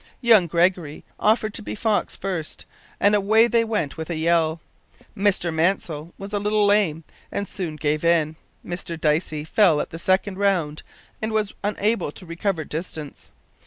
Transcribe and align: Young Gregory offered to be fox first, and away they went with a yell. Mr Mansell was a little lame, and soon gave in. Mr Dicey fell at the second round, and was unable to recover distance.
Young 0.19 0.47
Gregory 0.47 1.05
offered 1.19 1.53
to 1.53 1.61
be 1.61 1.75
fox 1.75 2.15
first, 2.15 2.65
and 2.99 3.13
away 3.13 3.45
they 3.45 3.63
went 3.63 3.97
with 3.97 4.09
a 4.09 4.15
yell. 4.17 4.59
Mr 5.15 5.53
Mansell 5.53 6.11
was 6.17 6.33
a 6.33 6.39
little 6.39 6.65
lame, 6.65 7.03
and 7.31 7.47
soon 7.47 7.75
gave 7.75 8.03
in. 8.03 8.35
Mr 8.65 8.99
Dicey 8.99 9.43
fell 9.43 9.79
at 9.79 9.91
the 9.91 9.99
second 9.99 10.39
round, 10.39 10.81
and 11.21 11.31
was 11.31 11.53
unable 11.63 12.11
to 12.13 12.25
recover 12.25 12.63
distance. 12.65 13.29